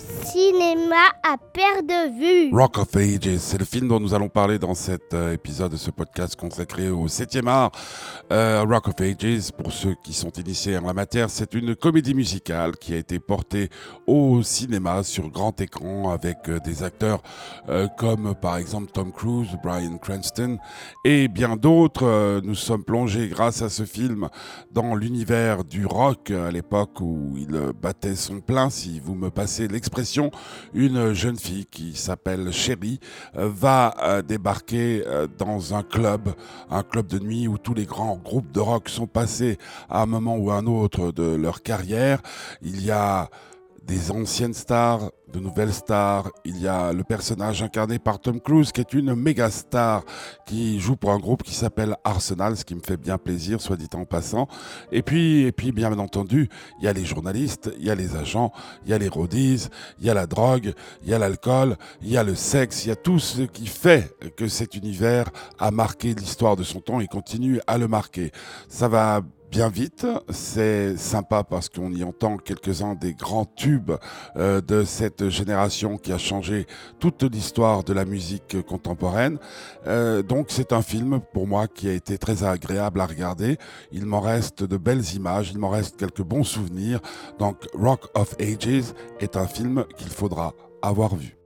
[0.00, 2.54] cinéma à perte de vue.
[2.54, 5.76] Rock of Ages, c'est le film dont nous allons parler dans cet euh, épisode de
[5.76, 7.72] ce podcast consacré au 7e art.
[8.32, 12.14] Euh, Rock of Ages, pour ceux qui sont initiés en la matière, c'est une comédie
[12.14, 13.70] musicale qui a été portée
[14.06, 17.22] au cinéma sur grand écran avec euh, des acteurs
[17.98, 20.58] comme par exemple Tom Cruise, Brian Cranston
[21.04, 22.40] et bien d'autres.
[22.42, 24.28] nous sommes plongés grâce à ce film
[24.70, 29.68] dans l'univers du rock à l'époque où il battait son plein, si vous me passez
[30.74, 33.00] une jeune fille qui s'appelle Sherry
[33.36, 36.30] euh, va euh, débarquer euh, dans un club,
[36.70, 40.06] un club de nuit où tous les grands groupes de rock sont passés à un
[40.06, 42.20] moment ou un autre de leur carrière.
[42.62, 43.30] Il y a
[43.88, 46.30] des anciennes stars, de nouvelles stars.
[46.44, 50.04] Il y a le personnage incarné par Tom Cruise qui est une méga star
[50.46, 53.76] qui joue pour un groupe qui s'appelle Arsenal, ce qui me fait bien plaisir, soit
[53.76, 54.46] dit en passant.
[54.92, 58.14] Et puis, et puis bien entendu, il y a les journalistes, il y a les
[58.14, 58.52] agents,
[58.84, 59.68] il y a les roadies,
[60.00, 62.88] il y a la drogue, il y a l'alcool, il y a le sexe, il
[62.88, 67.00] y a tout ce qui fait que cet univers a marqué l'histoire de son temps
[67.00, 68.32] et continue à le marquer.
[68.68, 70.06] Ça va bien vite.
[70.30, 73.92] C'est sympa parce qu'on y entend quelques-uns des grands tubes
[74.36, 76.66] euh, de cette génération qui a changé
[76.98, 79.38] toute l'histoire de la musique contemporaine.
[79.86, 83.58] Euh, donc c'est un film pour moi qui a été très agréable à regarder.
[83.92, 87.00] Il m'en reste de belles images, il m'en reste quelques bons souvenirs.
[87.38, 91.38] Donc Rock of Ages est un film qu'il faudra avoir vu.